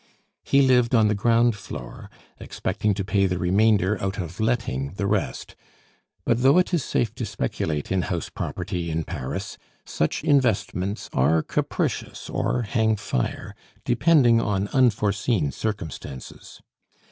[0.43, 2.09] He lived on the ground floor,
[2.39, 5.55] expecting to pay the remainder out of letting the rest;
[6.25, 11.43] but though it is safe to speculate in house property in Paris, such investments are
[11.43, 13.53] capricious or hang fire,
[13.85, 16.61] depending on unforeseen circumstances.